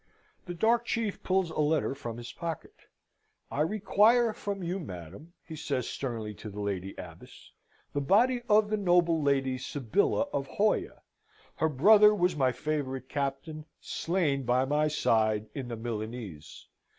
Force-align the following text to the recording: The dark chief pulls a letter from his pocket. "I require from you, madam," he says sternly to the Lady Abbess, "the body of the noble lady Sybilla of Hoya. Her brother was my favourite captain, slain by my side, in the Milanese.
The 0.47 0.55
dark 0.55 0.85
chief 0.85 1.21
pulls 1.21 1.51
a 1.51 1.59
letter 1.59 1.93
from 1.93 2.17
his 2.17 2.31
pocket. 2.33 2.73
"I 3.51 3.61
require 3.61 4.33
from 4.33 4.63
you, 4.63 4.79
madam," 4.79 5.33
he 5.43 5.55
says 5.55 5.87
sternly 5.87 6.33
to 6.41 6.49
the 6.49 6.59
Lady 6.59 6.95
Abbess, 6.97 7.51
"the 7.93 8.01
body 8.01 8.41
of 8.49 8.71
the 8.71 8.77
noble 8.77 9.21
lady 9.21 9.59
Sybilla 9.59 10.21
of 10.33 10.47
Hoya. 10.47 11.03
Her 11.57 11.69
brother 11.69 12.15
was 12.15 12.35
my 12.35 12.51
favourite 12.51 13.09
captain, 13.09 13.65
slain 13.79 14.41
by 14.41 14.65
my 14.65 14.87
side, 14.87 15.45
in 15.53 15.67
the 15.67 15.77
Milanese. 15.77 16.67